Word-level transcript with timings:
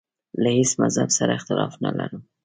له 0.41 0.49
هیڅ 0.57 0.71
مذهب 0.81 1.09
سره 1.17 1.31
اختلاف 1.37 1.73
نه 1.83 1.91
لرم. 1.97 2.21